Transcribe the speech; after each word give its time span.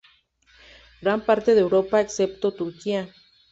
Gran 1.03 1.21
parte 1.21 1.53
de 1.53 1.61
Europa, 1.61 2.01
excepto 2.01 2.53
Turquía. 2.55 3.07